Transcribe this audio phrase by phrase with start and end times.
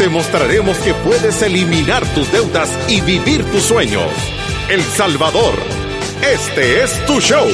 [0.00, 4.10] te mostraremos que puedes eliminar tus deudas y vivir tus sueños.
[4.70, 5.52] El Salvador,
[6.22, 7.46] este es tu show.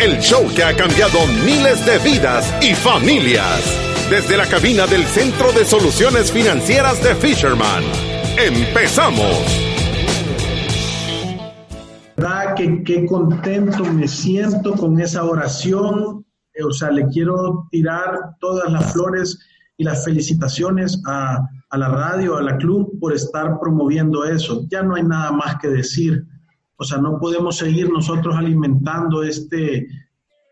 [0.00, 3.60] El show que ha cambiado miles de vidas y familias.
[4.08, 7.82] Desde la cabina del Centro de Soluciones Financieras de Fisherman.
[8.38, 9.36] ¡Empezamos!
[12.16, 16.24] ¿Verdad que qué contento me siento con esa oración?
[16.64, 19.36] O sea, le quiero tirar todas las flores
[19.76, 21.40] y las felicitaciones a,
[21.72, 24.66] a la radio, a la club por estar promoviendo eso.
[24.68, 26.22] Ya no hay nada más que decir.
[26.76, 29.88] O sea, no podemos seguir nosotros alimentando este,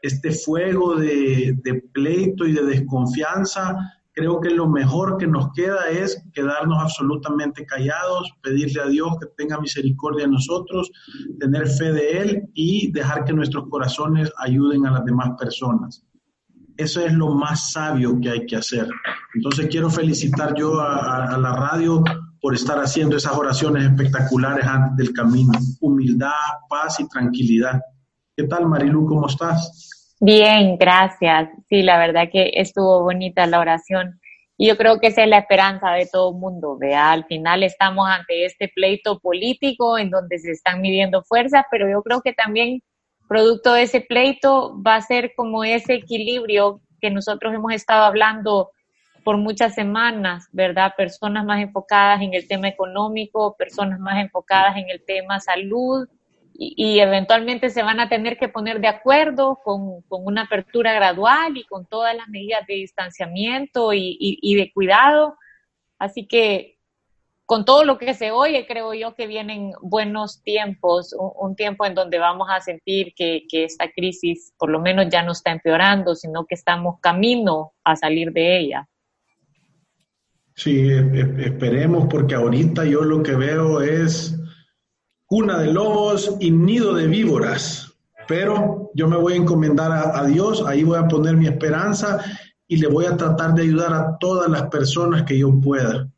[0.00, 3.77] este fuego de, de pleito y de desconfianza.
[4.12, 9.27] Creo que lo mejor que nos queda es quedarnos absolutamente callados, pedirle a Dios que
[9.37, 10.91] tenga misericordia de nosotros,
[11.39, 16.03] tener fe de Él y dejar que nuestros corazones ayuden a las demás personas.
[16.81, 18.89] Eso es lo más sabio que hay que hacer.
[19.34, 22.03] Entonces quiero felicitar yo a, la radio
[22.41, 25.53] por estar haciendo esas oraciones espectaculares antes del camino.
[25.83, 26.31] Humildad,
[26.70, 27.83] paz y tranquilidad.
[28.34, 29.05] ¿Qué tal, Marilu?
[29.05, 30.17] ¿Cómo estás?
[30.20, 31.50] Bien, gracias.
[31.69, 34.19] Sí, la verdad que estuvo bonita la oración.
[34.56, 36.78] Y yo creo que esa es la esperanza de todo el mundo.
[36.78, 41.91] Vea, al final estamos ante este pleito político en donde se están midiendo fuerzas, pero
[41.91, 42.81] yo creo que también
[43.31, 48.72] producto de ese pleito va a ser como ese equilibrio que nosotros hemos estado hablando
[49.22, 50.95] por muchas semanas, ¿verdad?
[50.97, 56.09] Personas más enfocadas en el tema económico, personas más enfocadas en el tema salud
[56.55, 61.62] y, eventualmente se van a tener que poner de acuerdo con, una apertura gradual y
[61.62, 65.37] con todas las medidas de distanciamiento y, y de cuidado.
[66.00, 66.79] Así que
[67.50, 71.97] con todo lo que se oye, creo yo que vienen buenos tiempos, un, tiempo en
[71.97, 76.47] donde vamos a sentir que, esta crisis por lo menos ya no está empeorando, sino
[76.47, 78.89] que estamos camino a salir de ella.
[80.55, 84.39] Sí, esperemos porque ahorita yo lo que veo es
[85.27, 87.93] cuna de lobos y nido de víboras,
[88.28, 92.25] pero yo me voy a encomendar a Dios, ahí voy a poner mi esperanza
[92.69, 96.09] y le voy a tratar de ayudar a todas las personas que yo pueda.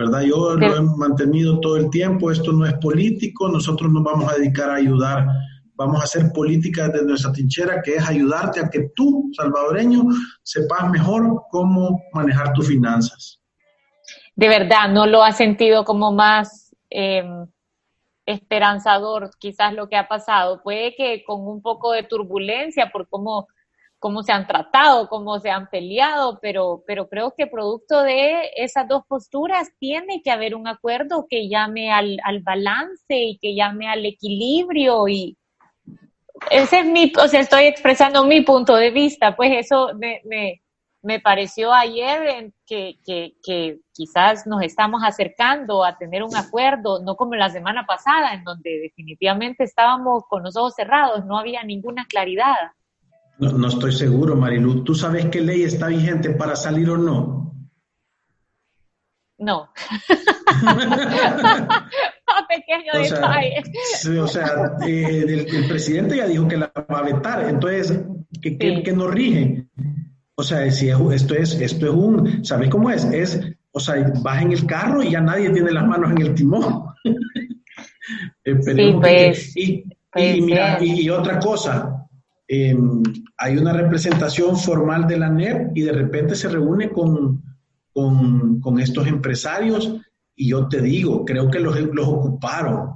[0.00, 0.22] ¿Verdad?
[0.22, 4.36] Yo lo he mantenido todo el tiempo, esto no es político, nosotros nos vamos a
[4.36, 5.26] dedicar a ayudar,
[5.74, 10.04] vamos a hacer política desde nuestra trinchera, que es ayudarte a que tú, salvadoreño,
[10.42, 13.42] sepas mejor cómo manejar tus finanzas.
[14.34, 17.46] De verdad, ¿no lo has sentido como más em,
[18.24, 20.62] esperanzador quizás lo que ha pasado?
[20.62, 23.48] Puede que con un poco de turbulencia por cómo
[24.00, 28.88] cómo se han tratado, cómo se han peleado, pero, pero creo que producto de esas
[28.88, 33.88] dos posturas tiene que haber un acuerdo que llame al, al balance y que llame
[33.88, 35.36] al equilibrio y
[36.50, 40.62] ese es mi, o sea, estoy expresando mi punto de vista, pues eso me, me,
[41.02, 47.16] me pareció ayer que, que, que quizás nos estamos acercando a tener un acuerdo, no
[47.16, 52.06] como la semana pasada, en donde definitivamente estábamos con los ojos cerrados, no había ninguna
[52.06, 52.72] claridad.
[53.40, 54.84] No, estoy seguro, Marilu.
[54.84, 57.54] ¿Tú sabes qué ley está vigente para salir o no?
[59.38, 59.70] No.
[62.48, 63.62] pequeño detalle.
[64.20, 68.00] o sea, eh, el, presidente ya dijo que la va a vetar, entonces,
[68.42, 69.66] ¿qué, qué, nos rige?
[70.34, 73.04] O sea, si esto es, esto es un, ¿sabes cómo es?
[73.04, 73.40] Es,
[73.72, 76.86] o sea, vas en el carro y ya nadie tiene las manos en el timón.
[78.44, 79.84] sí, pues, y,
[80.40, 81.99] mira, y, otra cosa,
[82.52, 83.00] Em,
[83.38, 87.40] hay una representación formal de la NEP y de repente se reúne con,
[87.92, 89.96] con, estos empresarios
[90.34, 92.94] y yo te digo, creo que los, los ocuparon,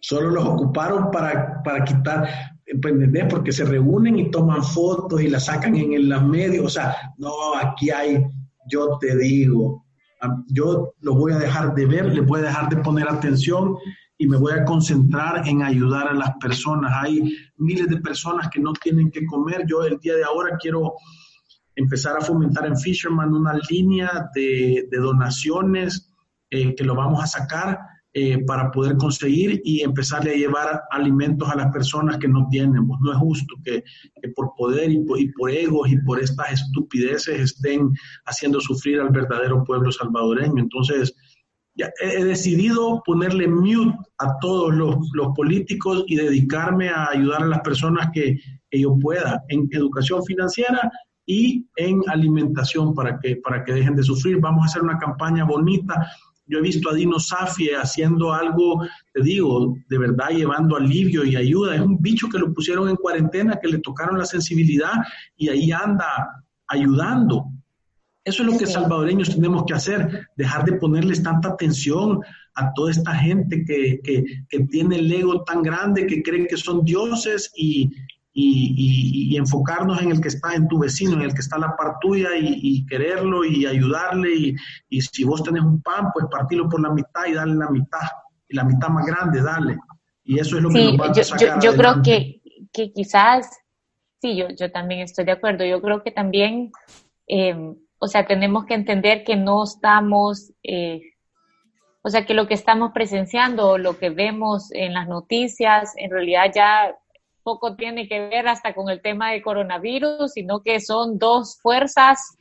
[0.00, 2.28] solo los ocuparon para, para quitar,
[2.66, 3.24] ¿entendés?
[3.28, 7.32] Porque se reúnen y toman fotos y las sacan en los medios, o sea, no,
[7.60, 8.24] aquí hay,
[8.70, 9.86] yo te digo,
[10.46, 13.76] yo lo voy a dejar de ver, le voy a dejar de poner atención
[14.18, 16.92] y me voy a concentrar en ayudar a las personas.
[17.02, 19.64] Hay miles de personas que no tienen que comer.
[19.68, 20.94] Yo el día de ahora quiero
[21.76, 26.12] empezar a fomentar en Fisherman una línea de, donaciones
[26.50, 27.78] eh, que lo vamos a sacar
[28.12, 32.88] eh, para poder conseguir y empezarle a llevar alimentos a las personas que no tienen.
[32.88, 33.84] Pues no es justo que,
[34.34, 37.92] por poder y por, y por, egos y por estas estupideces estén
[38.26, 40.60] haciendo sufrir al verdadero pueblo salvadoreño.
[40.60, 41.14] Entonces,
[42.00, 47.60] he decidido ponerle mute a todos los, los, políticos y dedicarme a ayudar a las
[47.60, 48.38] personas que,
[48.70, 50.90] que, yo pueda en educación financiera
[51.26, 54.38] y en alimentación para que, para que dejen de sufrir.
[54.40, 56.10] Vamos a hacer una campaña bonita.
[56.46, 58.82] Yo he visto a Dino Safie haciendo algo,
[59.12, 61.74] te digo, de verdad llevando alivio y ayuda.
[61.74, 64.92] Es un bicho que lo pusieron en cuarentena, que le tocaron la sensibilidad
[65.36, 66.06] y ahí anda
[66.66, 67.44] ayudando.
[68.28, 72.20] Eso es lo que salvadoreños tenemos que hacer, dejar de ponerles tanta atención
[72.56, 76.58] a toda esta gente que, que, que tiene el ego tan grande, que creen que
[76.58, 77.90] son dioses y,
[78.34, 81.60] y, y, enfocarnos en el que está en tu vecino, en el que está a
[81.60, 84.54] la par tuya y, quererlo y ayudarle.
[84.90, 88.08] Y, si vos tenés un pan, pues partirlo por la mitad y darle la mitad.
[88.46, 89.78] Y la mitad más grande, dale.
[90.22, 93.48] Y eso es lo que nos va a sacar Yo, yo creo que, que quizás,
[94.20, 95.64] sí, yo, yo también estoy de acuerdo.
[95.64, 96.70] Yo creo que también...
[97.26, 97.56] Eh,
[97.98, 101.00] o sea, tenemos que entender que no estamos, eh,
[102.02, 106.50] o sea, que lo que estamos presenciando, lo que vemos en las noticias, en realidad
[106.54, 106.96] ya
[107.42, 112.38] poco tiene que ver hasta con el tema de coronavirus, sino que son dos fuerzas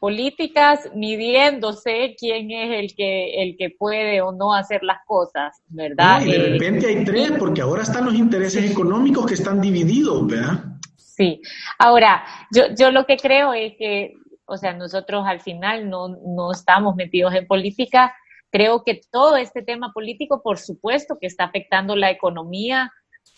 [0.00, 6.22] políticas midiéndose quién es el que el que puede o no hacer las cosas, ¿verdad?
[6.22, 10.26] y de eh, repente hay tres, porque ahora están los intereses económicos que están divididos,
[10.26, 10.64] ¿verdad?
[10.96, 11.40] Sí.
[11.78, 14.16] Ahora, yo, yo lo que creo es que
[14.46, 18.14] o sea, nosotros al final no, no estamos metidos en política.
[18.50, 22.92] Creo que todo este tema político, por supuesto, que está afectando la economía,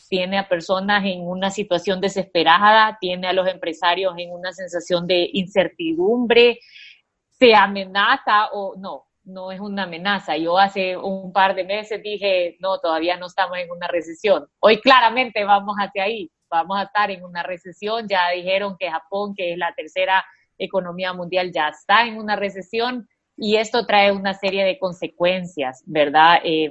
[0.09, 5.29] tiene a personas en una situación desesperada, tiene a los empresarios en una sensación de
[5.33, 6.61] incertidumbre,
[7.39, 10.37] se amenaza o no, no es una amenaza.
[10.37, 14.47] Yo hace un par de meses dije, no, todavía no estamos en una recesión.
[14.61, 18.07] Hoy claramente vamos hacia ahí, vamos a estar en una recesión.
[18.09, 20.25] Ya dijeron que Japón, que es la tercera
[20.65, 26.41] economía mundial ya está en una recesión y esto trae una serie de consecuencias, ¿verdad?
[26.45, 26.71] Eh,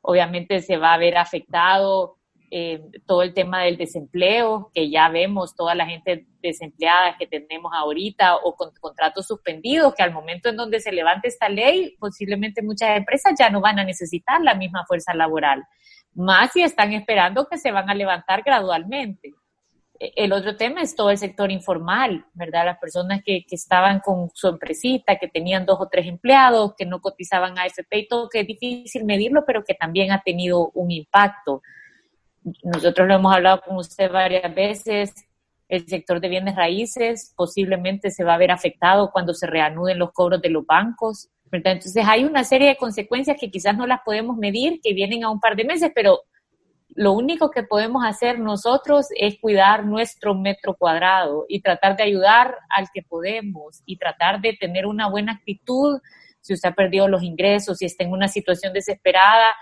[0.00, 2.18] obviamente se va a ver afectado
[2.50, 7.72] eh, todo el tema del desempleo, que ya vemos toda la gente desempleada que tenemos
[7.74, 12.62] ahorita o con contratos suspendidos, que al momento en donde se levante esta ley, posiblemente
[12.62, 15.62] muchas empresas ya no van a necesitar la misma fuerza laboral,
[16.14, 19.34] más si están esperando que se van a levantar gradualmente
[20.00, 22.66] el otro tema es todo el sector informal, ¿verdad?
[22.66, 26.86] Las personas que, que, estaban con su empresita, que tenían dos o tres empleados, que
[26.86, 30.70] no cotizaban a AFP y todo, que es difícil medirlo, pero que también ha tenido
[30.74, 31.62] un impacto.
[32.62, 35.14] Nosotros lo hemos hablado con usted varias veces,
[35.68, 40.12] el sector de bienes raíces posiblemente se va a ver afectado cuando se reanuden los
[40.12, 41.74] cobros de los bancos, ¿verdad?
[41.74, 45.30] Entonces hay una serie de consecuencias que quizás no las podemos medir, que vienen a
[45.30, 46.22] un par de meses, pero
[46.94, 52.56] lo único que podemos hacer nosotros es cuidar nuestro metro cuadrado y tratar de ayudar
[52.70, 56.00] al que podemos y tratar de tener una buena actitud.
[56.40, 59.54] Si usted ha perdido los ingresos, si está en una situación desesperada,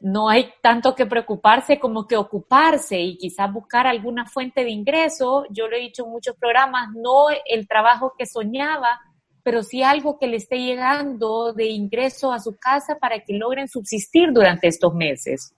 [0.00, 5.44] no hay tanto que preocuparse como que ocuparse y quizás buscar alguna fuente de ingreso.
[5.50, 9.00] Yo lo he dicho en muchos programas, no el trabajo que soñaba,
[9.42, 13.68] pero sí algo que le esté llegando de ingreso a su casa para que logren
[13.68, 15.54] subsistir durante estos meses.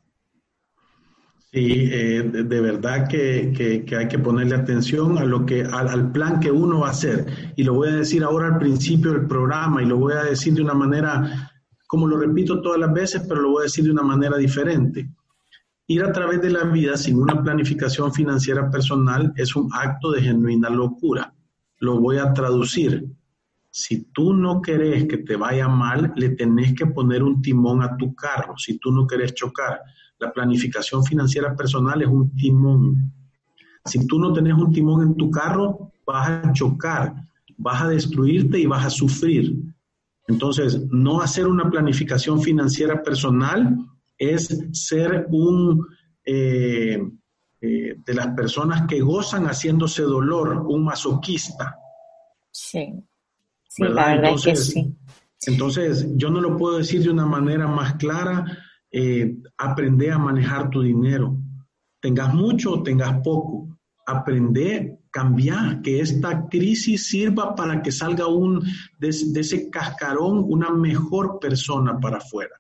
[1.51, 6.51] Sí, eh, de, verdad que, hay que ponerle atención a lo que, al, plan que
[6.51, 7.55] uno va a hacer.
[7.57, 10.53] Y lo voy a decir ahora al principio del programa y lo voy a decir
[10.53, 11.51] de una manera,
[11.87, 15.09] como lo repito todas las veces, pero lo voy a decir de una manera diferente.
[15.87, 20.21] Ir a través de la vida sin una planificación financiera personal es un acto de
[20.21, 21.33] genuina locura.
[21.79, 23.07] Lo voy a traducir.
[23.71, 27.97] Si tú no querés que te vaya mal, le tenés que poner un timón a
[27.97, 28.59] tu carro.
[28.59, 29.81] Si tú no querés chocar
[30.19, 33.13] la planificación financiera personal es un timón.
[33.85, 37.15] Si tú no tenés un timón en tu carro, vas a chocar,
[37.57, 39.57] vas a destruirte y vas a sufrir.
[40.27, 43.79] Entonces, no hacer una planificación financiera personal
[44.19, 45.87] es ser un
[46.25, 47.01] eh,
[47.61, 51.77] eh, de las personas que gozan haciéndose dolor, un masoquista.
[52.51, 52.93] Sí,
[53.69, 54.95] sí la verdad que sí.
[55.47, 58.45] Entonces, yo no lo puedo decir de una manera más clara
[58.91, 61.37] eh, aprende a manejar tu dinero.
[62.01, 63.79] Tengas mucho o tengas poco.
[64.07, 68.65] Aprende, cambiar, que esta crisis sirva para que salga un,
[68.99, 72.57] de, ese cascarón una mejor persona para afuera.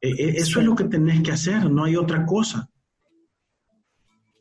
[0.00, 2.70] E, e, eso es lo que tenés que hacer, no hay otra cosa.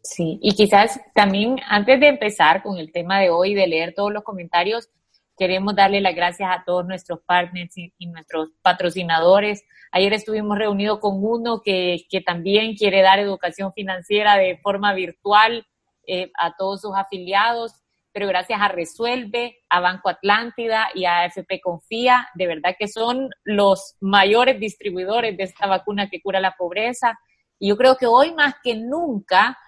[0.02, 4.14] Sí, y quizás también antes de empezar con el tema de hoy, de leer todos
[4.14, 4.90] los comentarios,
[5.40, 11.24] queremos darle las gracias a todos nuestros partners y nuestros patrocinadores Ayer estuvimos reunidos con
[11.24, 15.66] uno que, que también quiere dar educación financiera de forma virtual
[16.06, 17.74] eh, a todos sus afiliados
[18.12, 23.30] pero gracias a Resuelve, a Banco Atlántida y a AFP Confía, de verdad que son
[23.44, 27.20] los mayores distribuidores de esta vacuna que cura la pobreza.
[27.60, 29.60] Y yo creo que hoy más que nunca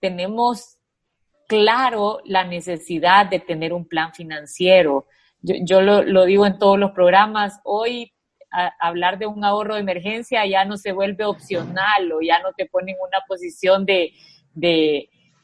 [0.00, 0.78] tenemos
[1.46, 5.06] claro la necesidad de tener un plan financiero.
[5.42, 8.12] Yo, lo, digo en todos los programas, hoy
[8.80, 12.66] hablar de un ahorro de emergencia ya no se vuelve opcional o ya no te
[12.66, 14.12] pone en una posición de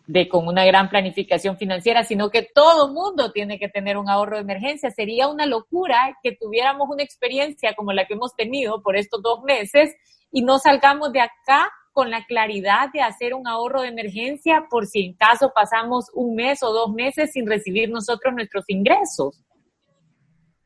[0.06, 4.36] de con una gran planificación financiera, sino que todo mundo tiene que tener un ahorro
[4.36, 4.90] de emergencia.
[4.90, 9.42] Sería una locura que tuviéramos una experiencia como la que hemos tenido por estos dos
[9.42, 9.94] meses
[10.30, 14.86] y no salgamos de acá con la claridad de hacer un ahorro de emergencia por
[14.86, 19.42] si en caso pasamos un mes o dos meses sin recibir nosotros nuestros ingresos.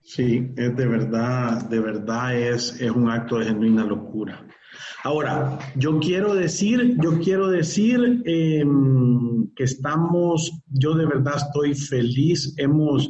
[0.03, 4.47] Sí, es de verdad, de verdad es, es un acto de genuina locura.
[5.03, 12.55] Ahora, yo quiero decir, yo quiero decir em, que estamos, yo de verdad estoy feliz,
[12.59, 13.09] hemos,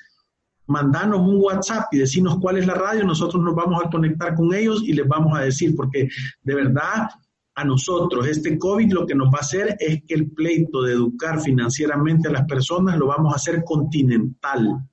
[0.67, 4.55] mandanos un WhatsApp y decirnos cuál es la radio, nosotros nos vamos a conectar con
[4.55, 6.09] ellos y les vamos a decir, porque
[6.43, 7.09] de verdad
[7.55, 10.93] a nosotros este COVID lo que nos va a hacer es que el pleito de
[10.93, 14.89] educar financieramente a las personas lo vamos a hacer continental.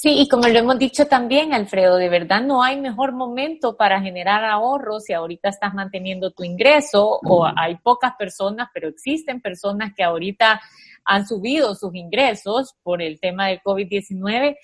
[0.00, 4.00] Sí, y como lo hemos dicho también, Alfredo, de verdad no hay mejor momento para
[4.00, 9.92] generar ahorros si ahorita estás manteniendo tu ingreso o hay pocas personas, pero existen personas
[9.96, 10.60] que ahorita
[11.04, 14.56] han subido sus ingresos por el tema del COVID-19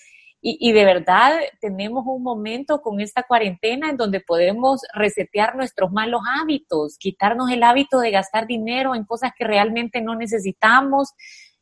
[0.47, 6.21] y, de verdad tenemos un momento con esta cuarentena en donde podemos resetear nuestros malos
[6.39, 11.15] hábitos, quitarnos el hábito de gastar dinero en cosas que realmente no necesitamos,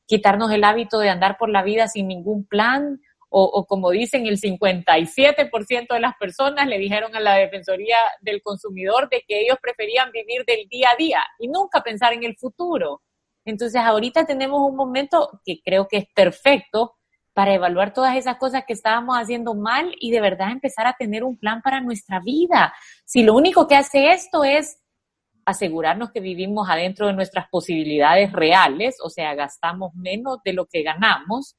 [0.05, 3.01] quitarnos el hábito de andar por la vida sin ningún plan
[3.35, 9.09] o, como dicen, el 57% de las personas le dijeron a la Defensoría del Consumidor
[9.09, 13.01] de que ellos preferían vivir del día a día y nunca pensar en el futuro.
[13.47, 16.97] Entonces, ahorita tenemos un momento que creo que es perfecto
[17.35, 21.25] para evaluar todas esas cosas que estábamos haciendo mal y de verdad empezar a tener
[21.25, 22.75] un plan para nuestra vida.
[23.05, 24.79] Si lo único que hace esto es
[25.45, 30.83] asegurarnos que vivimos adentro de nuestras posibilidades reales, o sea, gastamos menos de lo que
[30.83, 31.57] ganamos,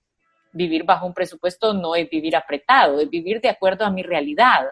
[0.53, 4.67] vivir bajo un presupuesto no es vivir apretado, es vivir de acuerdo a mi realidad,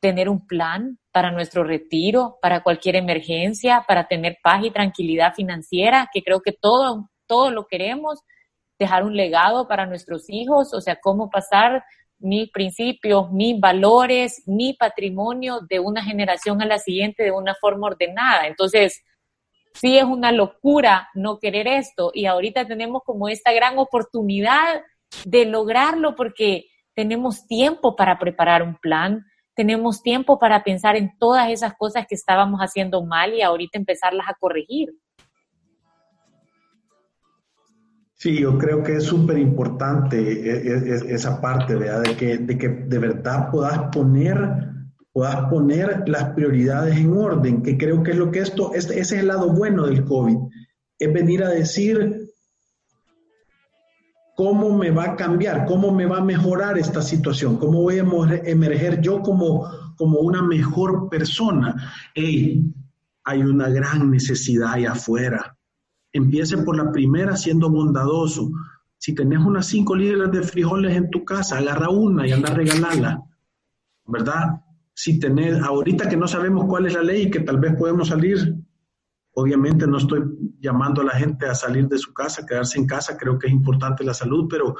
[0.00, 6.10] tener un plan para nuestro retiro, para cualquier emergencia, para tener paz y tranquilidad financiera,
[6.12, 8.20] que creo que todo, todo lo queremos,
[8.78, 11.84] dejar un legado para nuestros hijos, o sea, cómo pasar
[12.18, 17.88] mis principios, mis valores, mi patrimonio de una generación a la siguiente de una forma
[17.88, 18.46] ordenada.
[18.46, 19.02] Entonces,
[19.74, 24.82] sí es una locura no querer esto y ahorita tenemos como esta gran oportunidad
[25.24, 31.50] de lograrlo porque tenemos tiempo para preparar un plan, tenemos tiempo para pensar en todas
[31.50, 34.90] esas cosas que estábamos haciendo mal y ahorita empezarlas a corregir.
[38.24, 42.68] Sí, yo creo que es súper importante e, e, esa parte, De que, de que
[42.70, 44.38] de verdad puedas poner,
[45.12, 49.12] puedas poner las prioridades en orden, que creo que es lo que esto, ese es
[49.12, 50.38] el lado bueno del COVID,
[51.00, 52.26] es venir a decir,
[54.36, 55.66] ¿Cómo me va a cambiar?
[55.66, 57.58] ¿Cómo me va a mejorar esta situación?
[57.58, 58.06] ¿Cómo voy a
[58.46, 61.76] emerger yo como, como una mejor persona?
[62.14, 62.72] Hey,
[63.24, 65.58] hay una gran necesidad allá afuera.
[66.14, 68.50] Empiece por la primera siendo bondadoso.
[68.96, 72.54] Si tenés unas cinco libras de frijoles en tu casa, agarra una y anda a
[72.54, 73.22] regalarla,
[74.06, 74.62] ¿verdad?
[74.94, 78.08] Si tenés, ahorita que no sabemos cuál es la ley y que tal vez podemos
[78.08, 78.54] salir,
[79.32, 80.22] obviamente no estoy
[80.60, 83.52] llamando a la gente a salir de su casa, quedarse en casa, creo que es
[83.52, 84.76] importante la salud, pero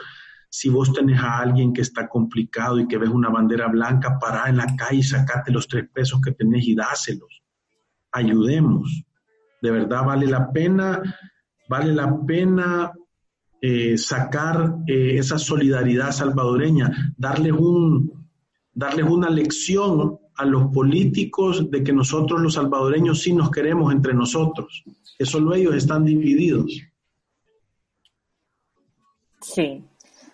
[0.49, 4.49] si vos tenés a alguien que está complicado y que ves una bandera blanca, pará
[4.49, 7.43] en la calle y sacate los tres pesos que tenés y dáselos.
[8.13, 9.04] Ayudemos.
[9.65, 11.01] De verdad vale la pena,
[11.71, 12.93] vale la pena
[13.63, 18.29] eh, sacar eh, esa solidaridad salvadoreña, darles, un,
[18.75, 24.13] darles una lección a los políticos de que nosotros los salvadoreños sí nos queremos entre
[24.13, 24.85] nosotros,
[25.17, 26.71] que solo ellos están divididos.
[29.41, 29.83] Sí,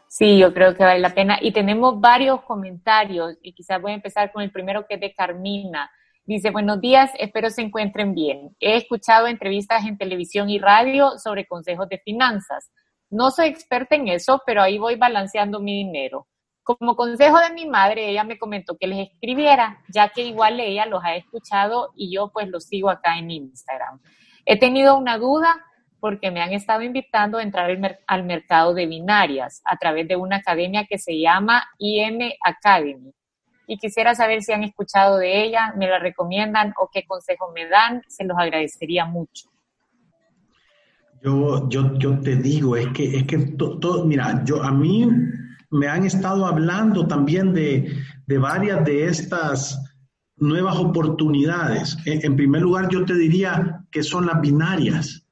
[0.09, 1.39] Sí, yo creo que vale la pena.
[1.41, 5.15] Y tenemos varios comentarios y quizás voy a empezar con el primero que es de
[5.15, 5.89] Carmina.
[6.25, 8.55] Dice, buenos días, espero se encuentren bien.
[8.61, 12.71] He escuchado entrevistas en televisión y radio sobre consejos de finanzas.
[13.11, 16.29] No soy experta en eso, pero ahí voy balanceando mi dinero.
[16.63, 20.87] Como consejo de mi madre, ella me comentó que les escribiera, ya que igual ella
[20.87, 24.01] los ha escuchado y yo pues los sigo acá en Instagram.
[24.45, 25.65] He tenido una duda
[26.01, 27.71] porque me han estado invitando a entrar
[28.07, 33.13] al, mercado de binarias a través de una academia que se llama IM Academy.
[33.71, 37.69] Y quisiera saber si han escuchado de ella, me la recomiendan o qué consejo me
[37.69, 39.49] dan, se los agradecería mucho.
[41.23, 45.09] Yo, yo, yo te digo, es que, es que todo, mira, yo a mí
[45.71, 47.95] me han estado hablando también de,
[48.27, 49.79] de varias de estas
[50.37, 51.97] nuevas oportunidades.
[52.07, 55.25] en primer lugar, yo te diría que son las binarias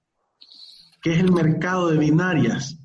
[1.02, 2.76] ¿Qué es el mercado de binarias?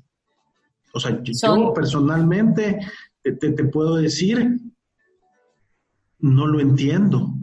[0.92, 2.78] O sea, yo personalmente
[3.22, 4.60] te, puedo decir,
[6.20, 7.34] no lo entiendo.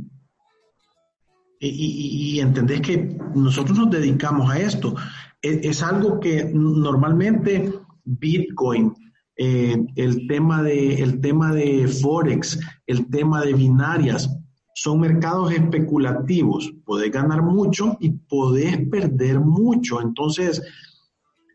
[1.63, 4.96] Y, entendés que nosotros nos dedicamos a esto.
[5.42, 7.72] E, es, algo que normalmente
[8.04, 8.94] Bitcoin,
[9.38, 14.36] eh, el, tema de, el tema de Forex, el tema de binarias,
[14.74, 16.74] son mercados especulativos.
[16.84, 20.02] Podés ganar mucho y podés perder mucho.
[20.02, 20.63] Entonces,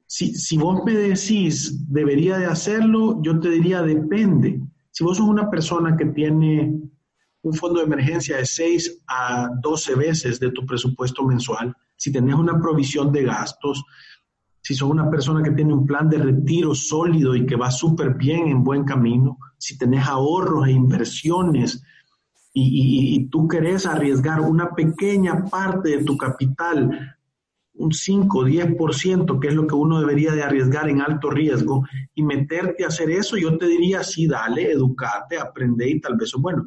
[0.07, 4.61] si, si vos me decís, debería de hacerlo, yo te diría, depende.
[4.93, 6.81] Si vos sos una persona que tiene
[7.47, 12.35] un fondo de emergencia de 6 a 12 veces de tu presupuesto mensual, si tenés
[12.35, 13.85] una provisión de gastos,
[14.61, 18.15] si sos una persona que tiene un plan de retiro sólido y que va súper
[18.15, 21.85] bien en buen camino, si tenés ahorros e inversiones,
[22.53, 27.17] y, tú querés arriesgar una pequeña parte de tu capital,
[27.75, 32.25] un 5, 10%, que es lo que uno debería de arriesgar en alto riesgo, y
[32.25, 36.67] meterte a hacer eso, yo te diría, sí, dale, educate, aprende y tal vez, bueno,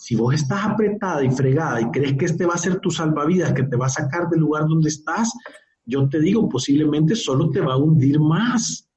[0.00, 3.52] si vos estás apretada y fregada y crees que este va a ser tu salvavidas,
[3.52, 5.30] que te va a sacar del lugar donde estás,
[5.84, 8.88] yo te digo, posiblemente solo te va a hundir más.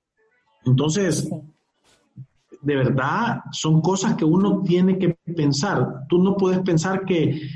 [0.64, 1.30] Entonces,
[2.62, 6.06] de verdad son cosas que uno tiene que pensar.
[6.08, 7.50] Tú no puedes pensar que,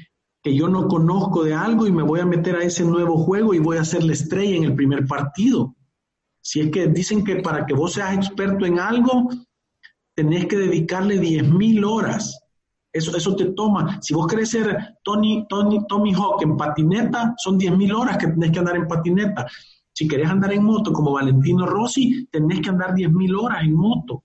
[0.44, 3.60] yo no conozco de algo y me voy a meter a ese nuevo juego y
[3.60, 5.74] voy a ser la estrella en el primer partido.
[6.42, 9.30] Si es que dicen que para que vos seas experto en algo,
[10.16, 12.47] tenés que dedicarle 10.000 horas.
[12.92, 14.00] Eso, eso te toma.
[14.02, 18.52] Si vos querés ser Tony, Tony, Tommy Hawk en patineta, son 10.000 horas que tenés
[18.52, 19.46] que andar en patineta.
[19.94, 24.24] Si querés andar en moto como Valentino Rossi, tenés que andar 10.000 horas en moto.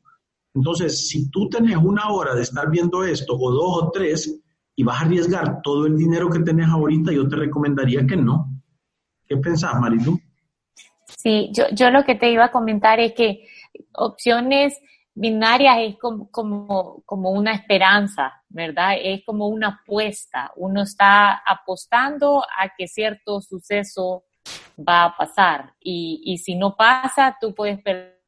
[0.54, 4.42] Entonces, si tú tenés una hora de estar viendo esto, o dos o tres,
[4.74, 8.48] y vas a arriesgar todo el dinero que tenés ahorita, yo te recomendaría que no.
[9.26, 10.18] ¿Qué pensás, Marilu?
[11.06, 13.46] Sí, yo, yo lo que te iba a comentar es que
[13.94, 14.78] opciones
[15.14, 18.96] binarias es como, como, como, una esperanza, ¿verdad?
[19.00, 20.52] Es como una apuesta.
[20.56, 24.24] Uno está apostando a que cierto suceso
[24.78, 28.22] va a pasar y, y si no pasa, tú puedes perder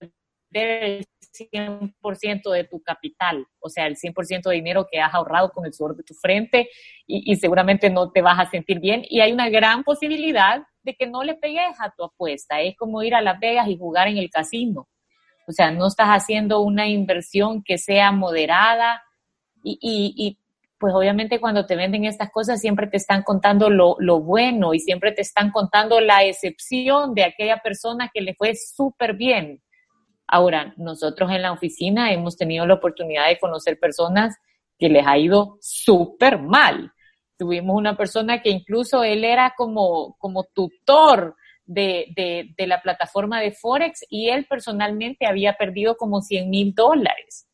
[0.52, 5.66] el 100% de tu capital, o sea, el 100% de dinero que has ahorrado con
[5.66, 6.70] el sudor de tu frente
[7.06, 9.02] y, seguramente no te vas a sentir bien.
[9.08, 12.60] Y hay una gran posibilidad de que no le pegues a tu apuesta.
[12.60, 14.88] Es como ir a Las Vegas y jugar en el casino.
[15.46, 19.02] O sea, no estás haciendo una inversión que sea moderada
[19.62, 20.38] y,
[20.78, 24.80] pues obviamente cuando te venden estas cosas siempre te están contando lo, lo, bueno y
[24.80, 29.62] siempre te están contando la excepción de aquella persona que le fue súper bien.
[30.26, 34.36] Ahora, nosotros en la oficina hemos tenido la oportunidad de conocer personas
[34.78, 36.92] que les ha ido súper mal.
[37.38, 43.52] Tuvimos una persona que incluso él era como, como tutor de, de, la plataforma de
[43.52, 47.48] Forex y él personalmente había perdido como 100 mil dólares.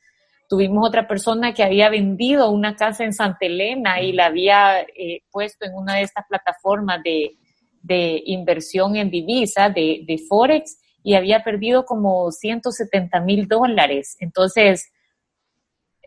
[0.49, 5.23] Tuvimos otra persona que había vendido una casa en Santa Elena y la había eh,
[5.31, 7.37] puesto en una de estas plataformas de,
[7.83, 14.17] de inversión en divisa, de, de Forex, y había perdido como 170 mil dólares.
[14.21, 14.93] Entonces,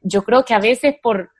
[0.02, 1.32] yo creo que a veces por,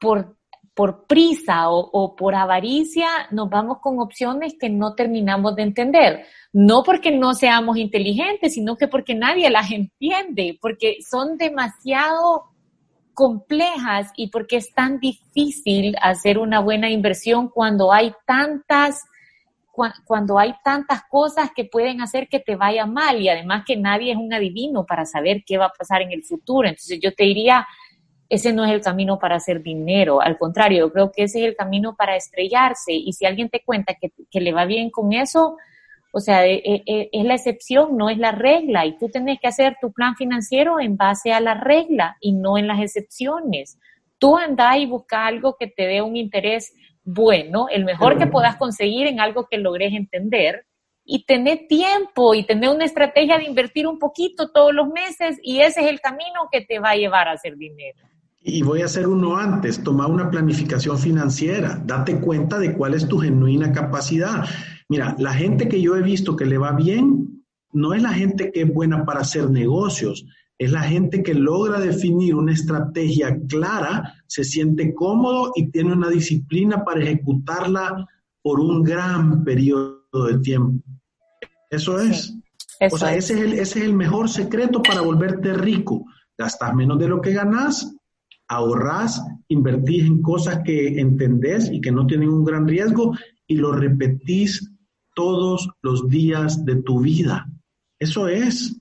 [0.00, 0.37] por,
[0.78, 6.24] por prisa o, por avaricia nos vamos con opciones que no terminamos de entender.
[6.52, 12.44] No porque no seamos inteligentes, sino que porque nadie las entiende, porque son demasiado
[13.12, 19.02] complejas y porque es tan difícil hacer una buena inversión cuando hay tantas
[20.04, 24.12] cuando hay tantas cosas que pueden hacer que te vaya mal y además que nadie
[24.12, 26.68] es un adivino para saber qué va a pasar en el futuro.
[26.68, 27.66] Entonces yo te diría,
[28.28, 31.46] ese no es el camino para hacer dinero, al contrario, yo creo que ese es
[31.46, 35.12] el camino para estrellarse y si alguien te cuenta que, que le va bien con
[35.12, 35.56] eso,
[36.12, 39.38] o sea, e, e, e, es la excepción, no es la regla y tú tienes
[39.40, 43.78] que hacer tu plan financiero en base a la regla y no en las excepciones.
[44.18, 48.56] Tú anda y busca algo que te dé un interés bueno, el mejor que puedas
[48.56, 50.66] conseguir en algo que logres entender
[51.04, 55.60] y tener tiempo y tener una estrategia de invertir un poquito todos los meses y
[55.60, 57.98] ese es el camino que te va a llevar a hacer dinero.
[58.50, 63.06] Y voy a hacer uno antes, toma una planificación financiera, date cuenta de cuál es
[63.06, 64.46] tu genuina capacidad.
[64.88, 68.50] Mira, la gente que yo he visto que le va bien, no es la gente
[68.50, 70.24] que es buena para hacer negocios,
[70.56, 76.08] es la gente que logra definir una estrategia clara, se siente cómodo y tiene una
[76.08, 78.08] disciplina para ejecutarla
[78.42, 80.82] por un gran periodo de tiempo.
[81.70, 82.34] Eso es.
[82.90, 86.06] o sea, Ese, es el, ese es el mejor secreto para volverte rico.
[86.36, 87.94] Gastas menos de lo que ganas,
[88.48, 93.14] ahorras, invertís en cosas que entendés y que no tienen un gran riesgo
[93.46, 94.72] y lo repetís
[95.14, 97.46] todos los días de tu vida.
[97.98, 98.80] Eso es.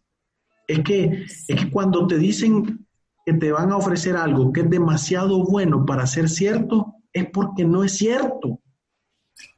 [0.68, 2.86] Es que, es que cuando te dicen
[3.26, 7.66] que te van a ofrecer algo que es demasiado bueno para ser cierto, es porque
[7.66, 8.60] no es cierto.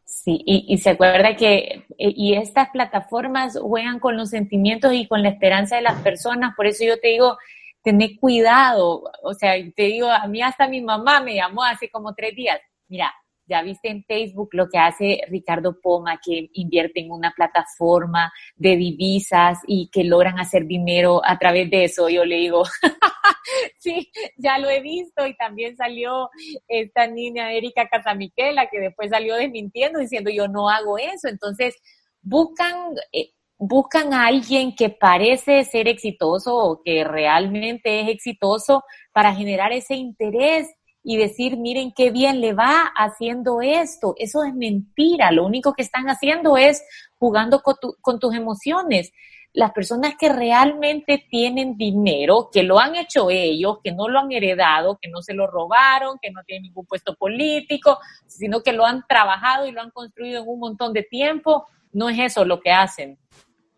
[0.05, 5.23] Sí, y, se acuerda que e, y estas plataformas juegan con los sentimientos y con
[5.23, 7.37] la esperanza de las personas, por eso yo te digo,
[7.83, 12.13] tener cuidado, o sea, te digo, a mí hasta mi mamá me llamó hace como
[12.13, 13.13] tres días, mira,
[13.49, 18.77] ya viste en Facebook lo que hace Ricardo Poma, que invierte en una plataforma de
[18.77, 22.09] divisas y que logran hacer dinero a través de eso.
[22.09, 22.63] Yo le digo,
[23.79, 26.29] sí, ya lo he visto y también salió
[26.67, 31.27] esta niña Erika Casamiquela que después salió desmintiendo diciendo yo no hago eso.
[31.27, 31.75] Entonces,
[32.21, 32.93] buscan...
[33.11, 39.73] Eh, buscan a alguien que parece ser exitoso o que realmente es exitoso para generar
[39.73, 40.69] ese interés
[41.03, 44.15] y decir, miren qué bien le va haciendo esto.
[44.17, 45.31] Eso es mentira.
[45.31, 46.83] Lo único que están haciendo es
[47.17, 49.11] jugando con, tus emociones.
[49.51, 54.31] Las personas que realmente tienen dinero, que lo han hecho ellos, que no lo han
[54.31, 58.85] heredado, que no se lo robaron, que no tienen ningún puesto político, sino que lo
[58.85, 62.61] han trabajado y lo han construido en un montón de tiempo, no es eso lo
[62.61, 63.17] que hacen.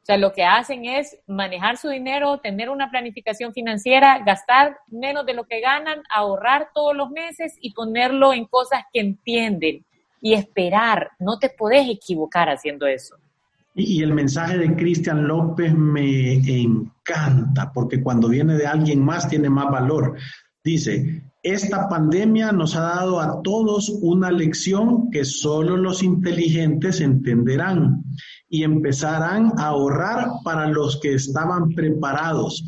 [0.02, 5.28] O sea, lo que hacen es manejar su dinero, tener una planificación financiera, gastar menos
[5.28, 9.86] de lo que ganan, ahorrar todos los meses y ponerlo en cosas que entienden
[10.20, 11.12] y esperar.
[11.20, 13.16] No te podés equivocar haciendo eso.
[13.76, 19.50] Y el mensaje de Cristian López me encanta porque cuando viene de alguien más tiene
[19.50, 20.18] más valor.
[20.64, 28.04] Dice, esta pandemia nos ha dado a todos una lección que solo los inteligentes entenderán
[28.48, 32.64] y empezarán a ahorrar para los que estaban preparados.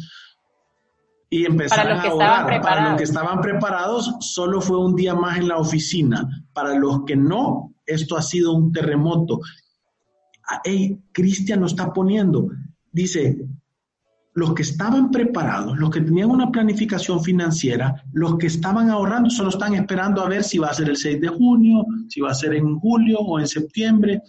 [1.29, 2.61] Y empezarán a ahorrar.
[2.61, 6.27] Para los que estaban preparados, solo fue un día más en la oficina.
[6.53, 9.39] Para los que no, esto ha sido un terremoto.
[10.49, 12.49] Ah, hey, Cristian lo está poniendo.
[12.91, 13.37] Dice,
[14.35, 19.49] los que estaban preparados, los que tenían una planificación financiera, los que estaban ahorrando, solo
[19.49, 22.35] están esperando a ver si va a ser el 6 de junio, si va a
[22.35, 24.21] ser en julio o en septiembre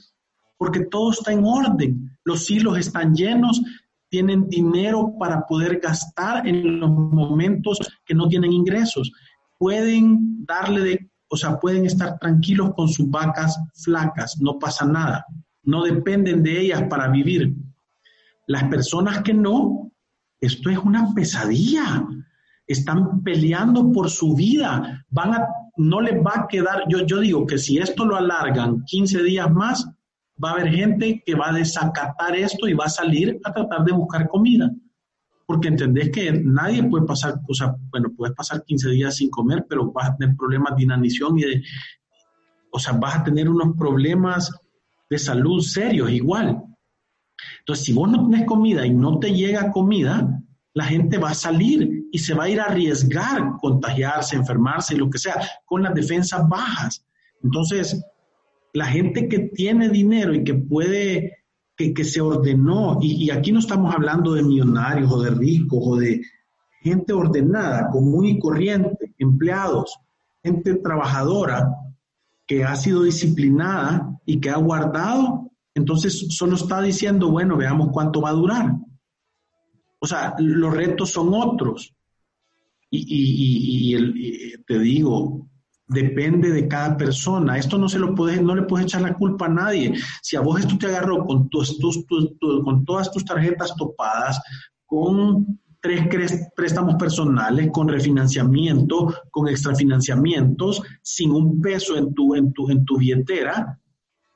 [0.56, 2.18] porque todo está en orden.
[2.24, 3.60] Los hilos están llenos,
[4.08, 9.12] tienen dinero para poder gastar en los momentos que no tienen ingresos.
[9.58, 15.26] Pueden darle de, o sea, pueden estar tranquilos con sus vacas flacas, no pasa nada.
[15.62, 17.54] No dependen de ellas para vivir.
[18.46, 19.92] Las personas que no,
[20.44, 22.07] esto es una pesadilla.
[22.66, 25.04] Están peleando por su vida.
[25.11, 28.85] Van a, no les va a quedar, yo, yo digo que si esto lo alargan
[28.85, 29.87] 15 días más,
[30.42, 33.85] va a haber gente que va a desacatar esto y va a salir a tratar
[33.85, 34.70] de buscar comida.
[35.46, 39.66] Porque entendés que nadie puede pasar, o sea, bueno, puedes pasar 15 días sin comer,
[39.68, 41.62] pero vas a tener problemas de inanición y de,
[42.72, 44.50] o sea, vas a tener unos problemas
[45.11, 46.62] de salud serios igual.
[47.64, 50.42] Entonces, si vos no tenés comida y no te llega comida,
[50.74, 54.98] la gente va a salir y se va a ir a arriesgar contagiarse, enfermarse y
[54.98, 57.07] lo que sea, con las defensas bajas.
[57.42, 58.05] Entonces,
[58.74, 61.38] la gente que tiene dinero y que puede
[61.77, 65.96] que, se ordenó, y, y, aquí no estamos hablando de millonarios o de ricos o
[65.96, 66.20] de
[66.83, 69.98] gente ordenada, común y corriente, empleados,
[70.42, 71.68] gente trabajadora
[72.46, 78.20] que ha sido disciplinada y que ha guardado, entonces solo está diciendo, bueno, veamos cuánto
[78.20, 78.72] va a durar.
[79.98, 81.94] O sea, los retos son otros.
[82.90, 83.96] Y,
[84.66, 85.48] te digo,
[85.88, 87.58] depende de cada persona.
[87.58, 89.94] Esto no se lo puedes, no le puedes echar la culpa a nadie.
[90.22, 91.76] Si a vos esto te agarró con, tus,
[92.64, 94.40] con todas tus tarjetas topadas,
[94.87, 102.84] con tres préstamos personales, con refinanciamiento, con extrafinanciamientos, sin un peso en tu, en en
[102.84, 103.78] tu billetera,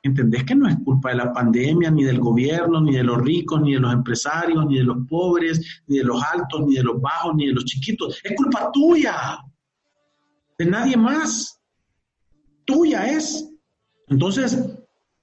[0.08, 3.60] ¿entendés que no es culpa de la pandemia, ni del gobierno, ni de los ricos,
[3.60, 7.00] ni de los empresarios, ni de los pobres, ni de los altos, ni de los
[7.00, 8.20] bajos, ni de los chiquitos?
[8.22, 9.38] Es culpa tuya,
[10.58, 11.60] de nadie más.
[12.64, 13.48] Tuya es.
[14.08, 14.78] Entonces,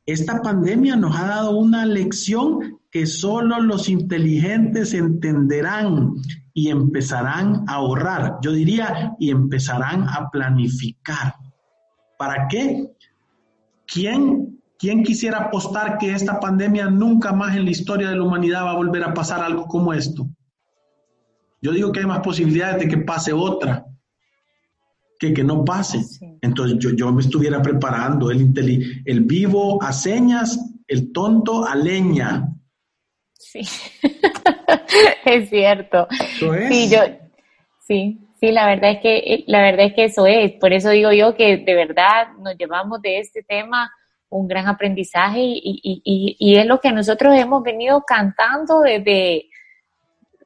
[0.05, 6.13] esta pandemia nos ha dado una lección que solo los inteligentes entenderán
[6.53, 8.37] y empezarán a ahorrar.
[8.41, 11.35] Yo diría, y empezarán a planificar.
[12.17, 12.95] ¿Para qué?
[13.85, 18.65] ¿Quién, ¿Quién quisiera apostar que esta pandemia nunca más en la historia de la humanidad
[18.65, 20.27] va a volver a pasar algo como esto?
[21.61, 23.85] Yo digo que hay más posibilidades de que pase otra
[25.19, 26.01] que que no pase.
[26.41, 28.51] Entonces yo, yo me estuviera preparando, el,
[29.05, 32.47] el vivo a señas, el tonto a leña.
[33.33, 33.61] Sí,
[35.25, 36.07] es cierto.
[36.69, 36.99] Sí, yo,
[37.87, 40.51] sí, sí, la verdad es que eh, la verdad es que eso es.
[40.53, 43.91] Por eso digo yo que de verdad nos llevamos de este tema
[44.35, 45.81] un gran aprendizaje y,
[46.39, 49.49] y, es lo que nosotros hemos venido cantando desde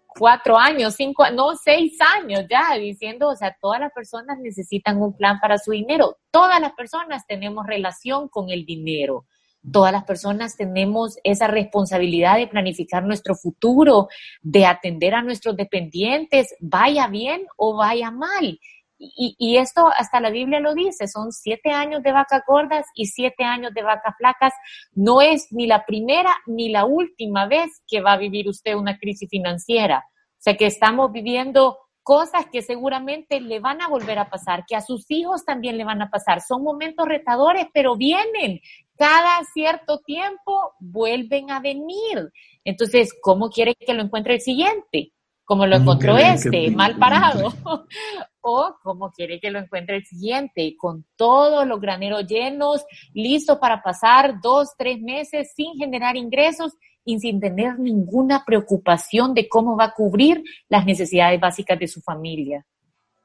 [0.07, 5.15] cuatro años, cinco, no, seis años ya, diciendo, o sea, todas las personas necesitan un
[5.15, 6.17] plan para su dinero.
[6.29, 9.25] Todas las personas tenemos relación con el dinero.
[9.71, 14.07] Todas las personas tenemos esa responsabilidad de planificar nuestro futuro,
[14.41, 18.59] de atender a nuestros dependientes, vaya bien o vaya mal.
[18.99, 23.05] Y, y, esto hasta la Biblia lo dice, son siete años de vacas gordas y
[23.05, 24.53] siete años de vacas flacas.
[24.91, 28.97] No es ni la primera ni la última vez que va a vivir usted una
[28.97, 30.03] crisis financiera.
[30.07, 34.75] O sea que estamos viviendo cosas que seguramente le van a volver a pasar, que
[34.75, 36.41] a sus hijos también le van a pasar.
[36.41, 38.59] Son momentos retadores, pero vienen
[38.97, 42.31] cada cierto tiempo vuelven a venir.
[42.63, 45.13] Entonces, ¿cómo quiere que lo encuentre el siguiente?
[45.45, 47.53] Como lo encontró este, mal parado.
[48.41, 53.81] o cómo quiere que lo encuentre el siguiente, con todos los graneros llenos, listos para
[53.81, 56.73] pasar dos, tres meses sin generar ingresos
[57.05, 62.01] y sin tener ninguna preocupación de cómo va a cubrir las necesidades básicas de su
[62.01, 62.65] familia.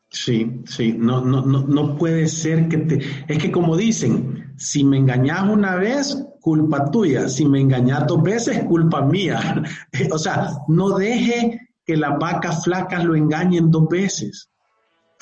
[0.09, 3.01] Sí, sí, no, no, no, no puede ser que te...
[3.27, 8.23] Es que como dicen, si me engañas una vez, culpa tuya, si me engañas dos
[8.23, 9.63] veces, culpa mía.
[10.13, 14.49] o sea, no deje que las vacas flacas lo engañen dos veces.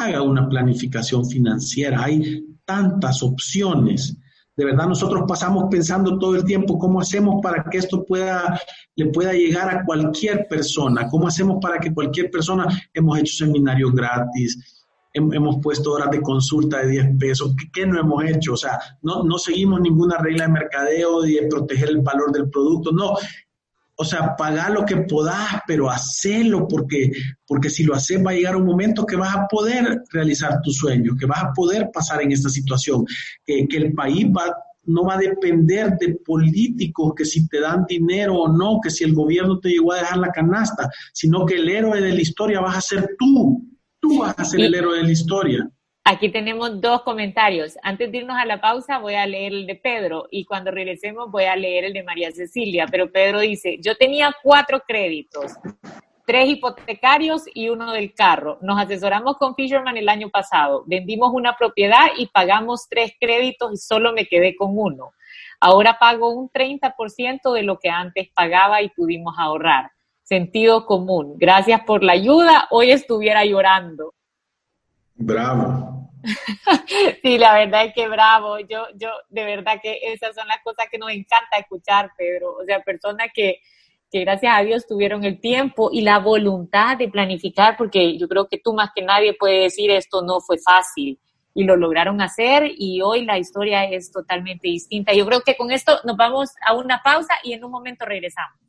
[0.04, 4.16] Haga una planificación financiera, hay tantas opciones.
[4.56, 8.60] De verdad, nosotros pasamos pensando todo el tiempo cómo hacemos para que esto pueda,
[8.96, 13.92] le pueda llegar a cualquier persona, cómo hacemos para que cualquier persona, hemos hecho seminarios
[13.92, 14.82] gratis,
[15.14, 17.54] hemos puesto horas de consulta de 10 pesos.
[17.72, 18.54] ¿Qué, no hemos hecho?
[18.54, 22.92] O sea, no, no seguimos ninguna regla de mercadeo de proteger el valor del producto.
[22.92, 23.14] No.
[24.02, 27.10] O sea, pagar lo que podás, pero hacelo, porque,
[27.46, 30.76] porque si lo haces va a llegar un momento que vas a poder realizar tus
[30.76, 33.04] sueños, que vas a poder pasar en esta situación,
[33.44, 37.84] que, que el país va, no va a depender de políticos que si te dan
[37.88, 41.54] dinero o no, que si el gobierno te llegó a dejar la canasta, sino que
[41.54, 44.98] el héroe de la historia vas a ser tú, Tú vas a ser el héroe
[44.98, 45.70] de la historia.
[46.04, 47.78] Aquí tenemos dos comentarios.
[47.82, 51.30] Antes de irnos a la pausa voy a leer el de Pedro y cuando regresemos
[51.30, 52.86] voy a leer el de María Cecilia.
[52.90, 55.52] Pero Pedro dice, yo tenía cuatro créditos,
[56.26, 58.58] tres hipotecarios y uno del carro.
[58.62, 60.82] Nos asesoramos con Fisherman el año pasado.
[60.86, 65.12] Vendimos una propiedad y pagamos tres créditos y solo me quedé con uno.
[65.60, 69.92] Ahora pago un 30% de lo que antes pagaba y pudimos ahorrar
[70.24, 71.34] sentido común.
[71.36, 72.66] Gracias por la ayuda.
[72.70, 74.14] Hoy estuviera llorando.
[75.24, 76.10] Bravo.
[77.22, 78.58] sí, la verdad es que bravo.
[78.60, 82.56] Yo, yo, de verdad que esas son las cosas que nos encanta escuchar, Pedro.
[82.60, 83.60] O sea, personas que,
[84.10, 88.48] que gracias a Dios tuvieron el tiempo y la voluntad de planificar, porque yo creo
[88.48, 91.18] que tú más que nadie puede decir esto no fue fácil
[91.54, 95.12] y lo lograron hacer y hoy la historia es totalmente distinta.
[95.12, 98.61] Yo creo que con esto nos vamos a una pausa y en un momento regresamos.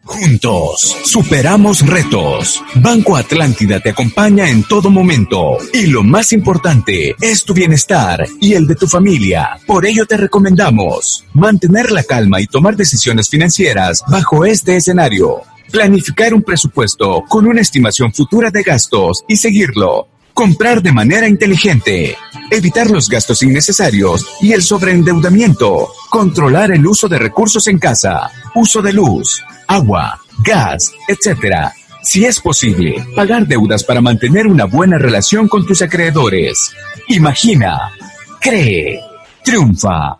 [0.04, 2.64] Juntos, superamos retos.
[2.76, 5.58] Banco Atlántida te acompaña en todo momento.
[5.74, 9.58] Y lo más importante es tu bienestar y el de tu familia.
[9.66, 15.42] Por ello te recomendamos mantener la calma y tomar decisiones financieras bajo este escenario.
[15.71, 20.08] Planificar un presupuesto con una estimación futura de gastos y seguirlo.
[20.34, 22.15] Comprar de manera inteligente.
[22.51, 25.89] Evitar los gastos innecesarios y el sobreendeudamiento.
[26.10, 28.32] Controlar el uso de recursos en casa.
[28.56, 31.71] Uso de luz agua, gas, etc.
[32.01, 36.73] Si es posible, pagar deudas para mantener una buena relación con tus acreedores.
[37.10, 37.91] Imagina,
[38.39, 39.01] cree,
[39.43, 40.19] triunfa.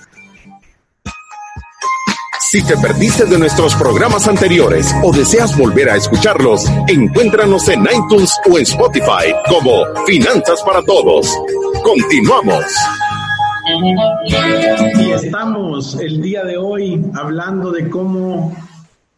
[2.51, 8.37] Si te perdiste de nuestros programas anteriores o deseas volver a escucharlos, encuéntranos en iTunes
[8.51, 11.33] o en Spotify como Finanzas para Todos.
[11.81, 12.65] Continuamos.
[14.99, 18.53] Y estamos el día de hoy hablando de cómo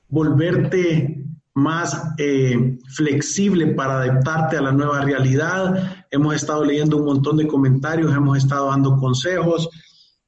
[0.10, 6.06] volverte más eh, flexible para adaptarte a la nueva realidad.
[6.12, 9.72] Hemos estado leyendo un montón de comentarios, hemos estado dando consejos,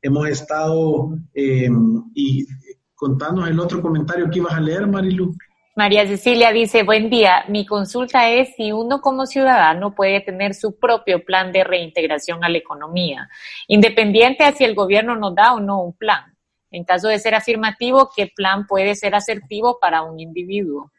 [0.01, 1.69] hemos estado eh,
[2.15, 2.47] y
[2.95, 5.35] contanos el otro comentario que ibas a leer, Marilu.
[5.77, 10.79] María Cecilia dice, buen día, mi consulta es si uno como ciudadano puede tener su
[10.79, 13.29] propio plan de reintegración a la economía,
[13.67, 16.33] independiente a si el gobierno nos da o no un plan.
[16.71, 20.91] En caso de ser afirmativo, ¿qué plan puede ser asertivo para un individuo?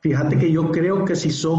[0.00, 1.58] Fíjate que yo creo que si sos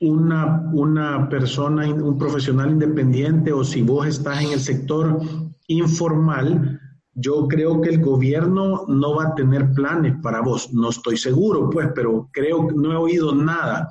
[0.00, 5.20] una, una persona, un profesional independiente o si vos estás en el sector
[5.68, 6.80] informal,
[7.18, 10.72] yo creo que el gobierno no va a tener planes para vos.
[10.74, 13.90] No estoy seguro, pues, pero creo que no he oído nada.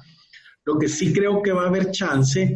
[0.64, 2.56] Lo que sí creo que va a haber chance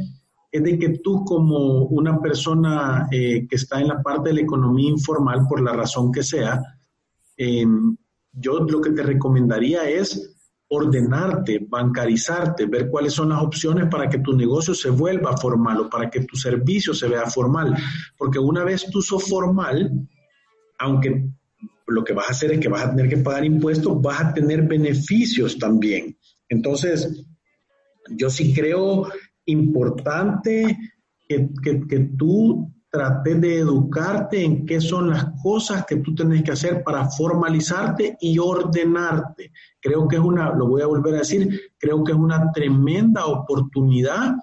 [0.52, 4.42] es de que tú como una persona eh, que está en la parte de la
[4.42, 6.62] economía informal, por la razón que sea,
[7.36, 7.98] em,
[8.32, 10.36] yo lo que te recomendaría es
[10.68, 15.90] ordenarte, bancarizarte, ver cuáles son las opciones para que tu negocio se vuelva formal o
[15.90, 17.76] para que tu servicio se vea formal.
[18.16, 20.08] Porque una vez tú sos formal,
[20.80, 21.30] aunque
[21.88, 24.34] lo que vas a hacer es que vas a tener que pagar impuestos, vas a
[24.34, 26.18] tener beneficios también.
[26.48, 27.26] Entonces,
[28.10, 29.08] yo sí creo
[29.46, 30.78] importante
[31.28, 31.50] que,
[31.88, 36.84] que, tú trates de educarte en qué son las cosas que tú tienes que hacer
[36.84, 39.52] para formalizarte y ordenarte.
[39.80, 43.26] Creo que es una, lo voy a volver a decir, creo que es una tremenda
[43.26, 44.36] oportunidad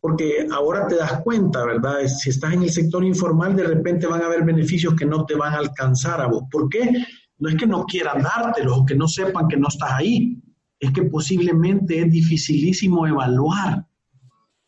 [0.00, 2.06] porque ahora te das cuenta, ¿verdad?
[2.06, 5.34] Si estás en el sector informal, de repente van a haber beneficios que no te
[5.34, 6.44] van a alcanzar a vos.
[6.50, 7.04] ¿Por qué?
[7.38, 10.40] No es que no quieran dártelos o que no sepan que no estás ahí,
[10.78, 13.86] es que posiblemente es dificilísimo evaluar,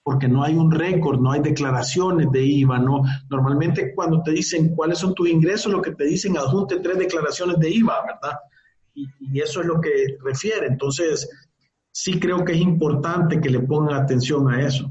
[0.03, 3.03] porque no hay un récord, no hay declaraciones de IVA, ¿no?
[3.29, 7.59] Normalmente cuando te dicen cuáles son tus ingresos, lo que te dicen adjunte tres declaraciones
[7.61, 8.39] de IVA, ¿verdad?
[8.95, 10.67] Y, y eso es lo que refiere.
[10.67, 11.29] Entonces,
[11.93, 14.91] sí creo que es importante que le pongan atención a eso.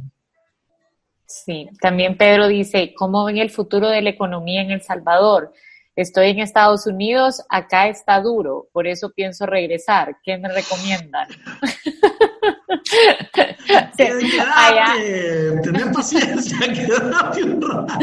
[1.29, 5.53] Sí, también Pedro dice, ¿cómo ven el futuro de la economía en El Salvador?
[5.95, 10.17] Estoy en Estados Unidos, acá está duro, por eso pienso regresar.
[10.23, 11.27] ¿Qué me recomiendan?
[15.63, 17.93] tener paciencia, quédate un rato.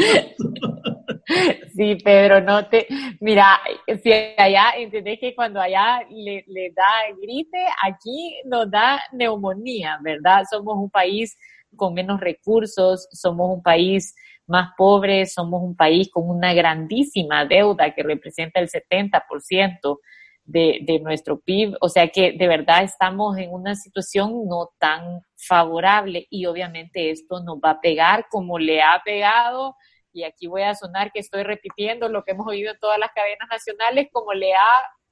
[1.75, 2.87] Sí, Pedro, no te,
[3.19, 3.59] mira,
[4.01, 10.45] si allá, entendés que cuando allá le, le da gripe, aquí nos da neumonía, ¿verdad?
[10.49, 11.37] Somos un país
[11.75, 14.15] con menos recursos, somos un país
[14.47, 19.99] más pobre, somos un país con una grandísima deuda que representa el 70%
[20.45, 21.75] de, de nuestro PIB.
[21.81, 27.41] O sea que de verdad estamos en una situación no tan favorable y obviamente esto
[27.43, 29.75] nos va a pegar como le ha pegado
[30.13, 33.11] y aquí voy a sonar que estoy repitiendo lo que hemos oído en todas las
[33.11, 34.65] cadenas nacionales, como le ha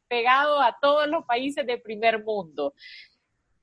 [0.08, 2.74] pegado a todos los países del primer mundo.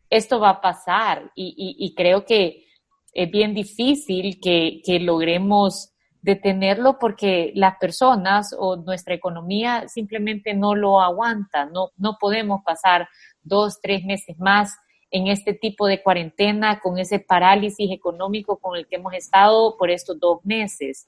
[0.08, 2.66] Esto va a pasar y, y creo que
[3.12, 5.92] es bien difícil que, que logremos
[6.22, 13.08] detenerlo porque las personas o nuestra economía simplemente no lo aguanta, no, no podemos pasar
[13.42, 14.76] dos, tres meses más
[15.10, 19.90] en este tipo de cuarentena, con ese parálisis económico con el que hemos estado por
[19.90, 21.06] estos dos meses.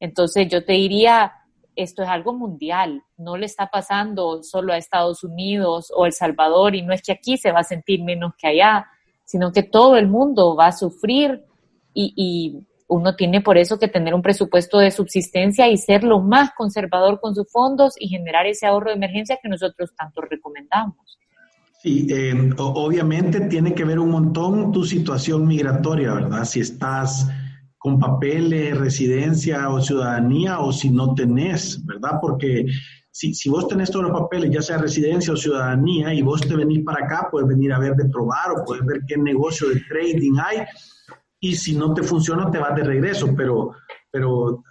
[0.00, 1.32] Entonces yo te diría,
[1.76, 6.74] esto es algo mundial, no le está pasando solo a Estados Unidos o El Salvador
[6.74, 8.86] y no es que aquí se va a sentir menos que allá,
[9.26, 11.44] sino que todo el mundo va a sufrir
[11.92, 16.20] y, y uno tiene por eso que tener un presupuesto de subsistencia y ser lo
[16.20, 21.18] más conservador con sus fondos y generar ese ahorro de emergencia que nosotros tanto recomendamos.
[21.82, 26.44] Sí, eh, obviamente tiene que ver un montón tu situación migratoria, ¿verdad?
[26.44, 27.28] Si estás
[27.76, 32.18] con papeles, residencia o ciudadanía o si no tenés, ¿verdad?
[32.20, 32.66] Porque
[33.16, 36.54] si, si, vos tenés todos los papeles, ya sea residencia o ciudadanía, y vos te
[36.54, 39.80] venís para acá, puedes venir a ver de probar o puedes ver qué negocio de
[39.88, 40.58] trading hay,
[41.40, 43.72] y si no te funciona, te vas de regreso, pero,
[44.10, 44.62] pero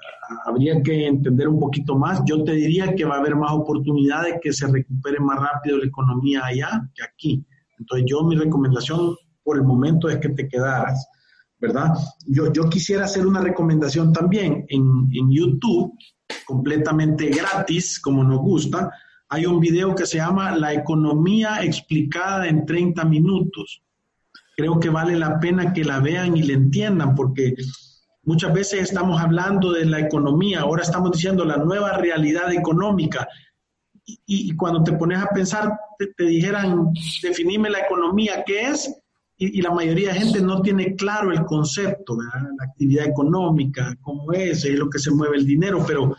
[0.45, 2.21] habría que entender un poquito más.
[2.25, 5.87] Yo te diría que va a haber más oportunidades que se recupere más rápido la
[5.87, 7.45] economía allá que aquí.
[7.79, 11.07] Entonces yo mi recomendación por el momento es que te quedaras,
[11.59, 11.95] ¿verdad?
[12.27, 15.95] Yo, yo quisiera hacer una recomendación también en, en YouTube,
[16.45, 18.91] completamente gratis, como nos gusta.
[19.29, 23.81] Hay un video que se llama La economía explicada en 30 minutos.
[24.55, 27.55] Creo que vale la pena que la vean y la entiendan porque
[28.25, 33.27] Muchas veces estamos hablando de la economía, ahora estamos diciendo la nueva realidad económica.
[34.25, 36.91] Y, cuando te pones a pensar, te, dijeran,
[37.21, 38.91] definime la economía, ¿qué es?
[39.38, 42.49] Y, la mayoría de gente no tiene claro el concepto, ¿verdad?
[42.57, 46.15] la actividad económica, cómo es, es lo que se mueve el dinero, pero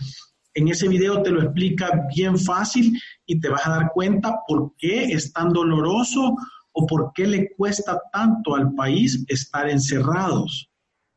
[0.52, 4.74] en ese video te lo explica bien fácil y te vas a dar cuenta por
[4.76, 6.36] qué es tan doloroso
[6.72, 10.70] o por qué le cuesta tanto al país estar encerrados.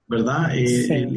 [0.10, 0.50] ¿verdad?
[0.56, 1.08] Eh,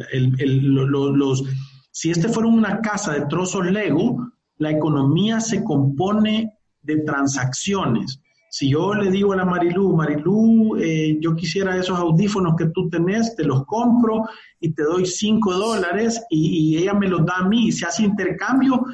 [0.43, 1.43] los,
[1.91, 8.21] si este fuera una casa de trozos Lego, la economía se compone de transacciones.
[8.53, 12.87] Si yo le digo a la Marilú, Marilú, eh, yo quisiera esos audífonos que tú
[12.87, 14.29] tenés, te los compro
[14.59, 17.87] y te doy cinco dólares y, y ella me los da a mí y se
[17.87, 18.85] hace intercambio,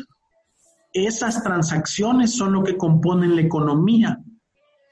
[0.93, 4.23] esas transacciones son lo que componen la economía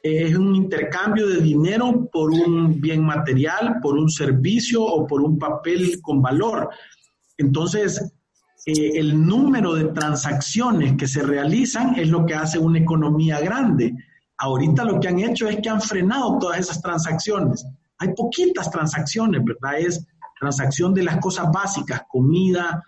[0.04, 5.38] es un intercambio de dinero por un bien material, por un servicio o por un
[5.38, 6.70] papel con valor.
[7.38, 8.14] Entonces,
[8.66, 13.96] eh, el número de transacciones que se realizan es lo que hace una economía grande.
[14.38, 17.66] Ahorita lo que han hecho es que han frenado todas esas transacciones.
[17.98, 19.80] Hay poquitas transacciones, ¿verdad?
[19.80, 20.06] Es
[20.40, 22.84] transacción de las cosas básicas, comida,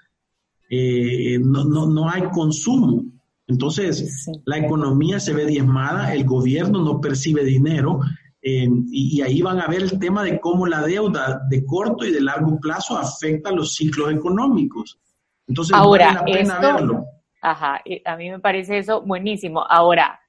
[0.69, 3.03] eh, no, no, no hay consumo.
[3.47, 7.99] Entonces, la economía se ve diezmada, el gobierno no percibe dinero
[8.41, 12.11] eh, y, ahí van a ver el tema de cómo la deuda de corto y
[12.11, 14.99] de largo plazo afecta los ciclos económicos.
[15.47, 17.05] Entonces, Ahora, vale la pena verlo.
[17.41, 19.65] Ajá, a mí me parece eso buenísimo.
[19.67, 20.19] Ahora,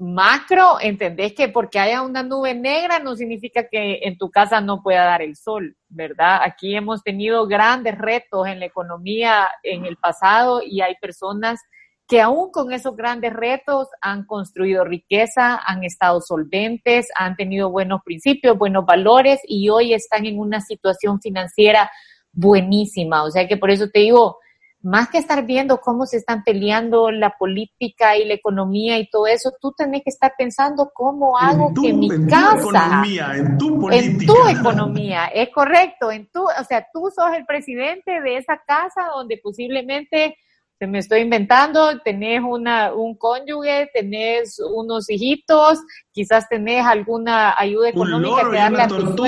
[0.00, 4.82] macro, entendés que porque haya una nube negra no significa que en tu casa no
[4.82, 6.40] pueda dar el sol, ¿verdad?
[6.42, 11.60] Aquí hemos tenido grandes retos en la economía en el pasado y hay personas
[12.08, 18.00] que aún con esos grandes retos han construido riqueza, han estado solventes, han tenido buenos
[18.02, 21.90] principios, buenos valores y hoy están en una situación financiera
[22.32, 23.22] buenísima.
[23.24, 24.38] O sea que por eso te digo,
[24.82, 29.26] más que estar viendo cómo se están peleando la política y la economía y todo
[29.26, 33.58] eso, tú tenés que estar pensando cómo hago que mi en casa, tu economía, en
[33.58, 38.20] tu política, en tu economía, es correcto, en tu, o sea, tú sos el presidente
[38.22, 40.36] de esa casa donde posiblemente
[40.78, 45.78] se me estoy inventando, tenés una, un cónyuge, tenés unos hijitos,
[46.10, 49.24] quizás tenés alguna ayuda económica que darle a tu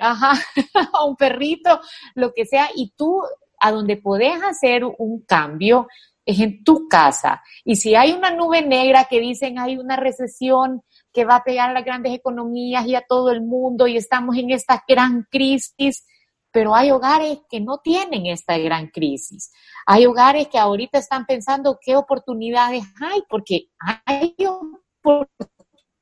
[0.00, 0.32] ajá,
[0.92, 1.80] a un perrito,
[2.16, 3.22] lo que sea, y tú
[3.60, 5.88] a donde podés hacer un cambio
[6.28, 7.42] es en tu casa.
[7.64, 11.70] Y si hay una nube negra que dicen hay una recesión que va a pegar
[11.70, 16.04] a las grandes economías y a todo el mundo y estamos en esta gran crisis,
[16.50, 19.50] pero hay hogares que no tienen esta gran crisis.
[19.86, 23.70] Hay hogares que ahorita están pensando qué oportunidades hay, porque
[24.04, 24.36] hay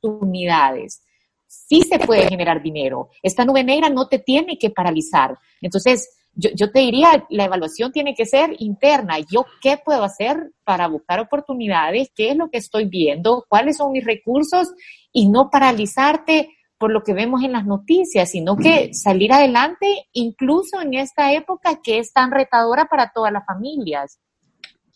[0.03, 1.05] oportunidades.
[1.47, 3.11] Sí se puede generar dinero.
[3.23, 5.39] Esta nube negra no te tiene que paralizar.
[5.61, 9.17] Entonces, yo, yo, te diría, la evaluación tiene que ser interna.
[9.19, 12.11] ¿Yo qué puedo hacer para buscar oportunidades?
[12.15, 13.45] ¿Qué es lo que estoy viendo?
[13.49, 14.69] ¿Cuáles son mis recursos?
[15.13, 20.81] Y no paralizarte por lo que vemos en las noticias, sino que salir adelante incluso
[20.81, 24.19] en esta época que es tan retadora para todas las familias.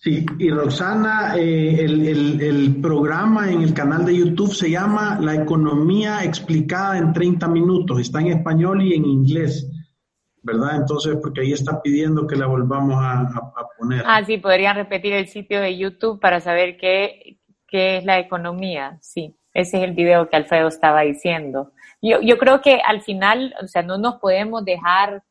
[0.02, 6.24] Sí, y Roxana, eh, el, programa en el canal de YouTube se llama La economía
[6.24, 9.68] explicada en 30 minutos, está en español y en inglés,
[10.42, 10.76] ¿verdad?
[10.76, 13.28] Entonces, porque ahí está pidiendo que la volvamos a,
[13.78, 14.02] poner.
[14.06, 18.98] Ah, sí, podrían repetir el sitio de YouTube para saber qué, qué es la economía,
[19.00, 19.36] sí.
[19.52, 21.72] Ese es el video que Alfredo estaba diciendo.
[22.00, 25.24] Yo, yo creo que al final, o sea, no nos podemos dejar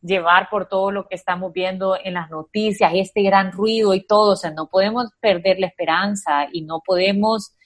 [0.00, 4.32] llevar por todo lo que estamos viendo en las noticias, este gran ruido y todo,
[4.32, 7.56] o sea, no podemos perder la esperanza y no podemos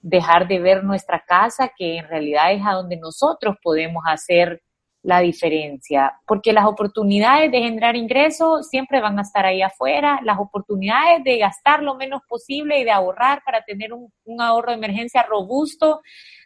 [0.00, 4.62] dejar de ver nuestra casa, que en realidad es a donde nosotros podemos hacer
[5.06, 10.36] la diferencia, porque las oportunidades de generar ingresos siempre van a estar ahí afuera, las
[10.40, 15.22] oportunidades de gastar lo menos posible y de ahorrar para tener un, ahorro de emergencia
[15.22, 16.00] robusto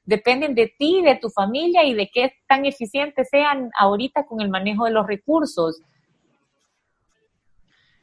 [0.05, 4.51] dependen de ti, de tu familia y de qué tan eficientes sean ahorita con el
[4.51, 5.81] manejo de los recursos.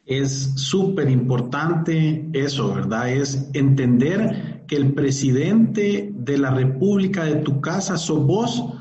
[0.07, 3.09] Es súper importante eso, ¿verdad?
[3.09, 8.73] Es entender que el presidente de la República de tu casa sos vos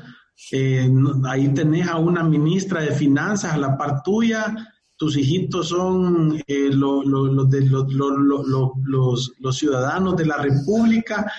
[0.51, 0.89] eh,
[1.25, 4.55] ahí tenés a una ministra de finanzas a la par tuya,
[4.95, 11.31] tus hijitos son eh, los, de, los, ciudadanos de la República,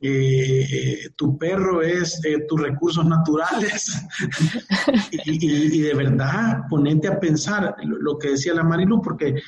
[0.00, 4.02] eh, tu perro es tus recursos naturales.
[5.24, 9.42] y, de verdad, ponete a pensar lo, que decía la Marilu, porque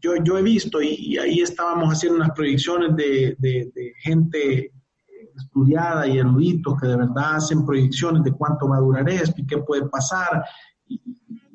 [0.00, 4.72] yo, yo he visto, y, ahí estábamos haciendo unas proyecciones de, de gente
[5.36, 8.80] estudiada y eruditos que de verdad hacen proyecciones de cuánto va
[9.36, 10.44] y qué puede pasar.
[10.86, 11.00] Y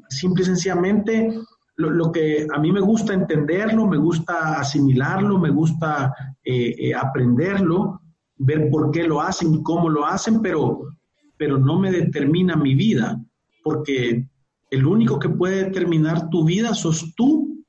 [0.10, 1.40] simple y sencillamente,
[1.78, 6.14] lo, que a mí me gusta entenderlo, me gusta asimilarlo, me gusta
[6.44, 8.02] eh, eh, aprenderlo,
[8.38, 10.82] ver por qué lo hacen y cómo lo hacen, pero,
[11.38, 13.20] pero no me determina mi vida,
[13.64, 14.28] porque
[14.70, 17.64] el único que puede determinar tu vida sos tú,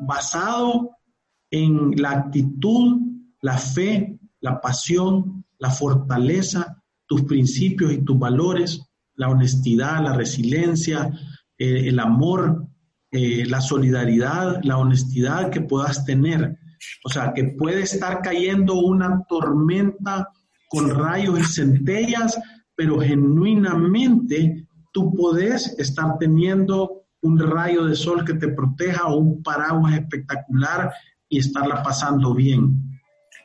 [0.00, 0.90] basado
[1.50, 3.00] en la actitud,
[3.42, 8.82] la fe, la pasión, la fortaleza, tus principios y tus valores,
[9.14, 11.10] la honestidad, la resiliencia,
[11.56, 12.66] eh, el amor,
[13.10, 16.58] eh, la solidaridad, la honestidad que puedas tener.
[17.04, 20.28] O sea, que puede estar cayendo una tormenta
[20.68, 22.38] con rayos y centellas,
[22.74, 29.42] pero genuinamente tú puedes estar teniendo un rayo de sol que te proteja o un
[29.42, 30.92] paraguas espectacular
[31.28, 32.91] y estarla pasando bien.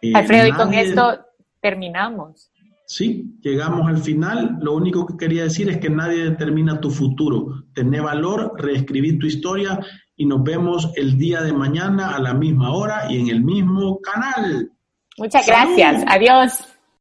[0.02, 1.20] Eh, Alfredo, y con esto
[1.62, 2.52] terminamos.
[2.86, 4.58] Sí, llegamos al final.
[4.62, 7.66] Lo único que quería decir es que nadie determina tu futuro.
[7.74, 9.80] Tené valor, reescribir tu historia
[10.16, 14.00] y nos vemos el día de mañana a la misma hora y en el mismo
[14.00, 14.72] canal.
[15.18, 16.04] Muchas gracias.
[16.08, 16.77] Adiós.